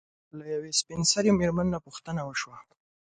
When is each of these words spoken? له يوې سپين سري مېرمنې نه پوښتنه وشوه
له 0.37 0.45
يوې 0.53 0.71
سپين 0.79 1.01
سري 1.11 1.31
مېرمنې 1.39 1.71
نه 1.73 1.79
پوښتنه 1.85 2.21
وشوه 2.23 2.57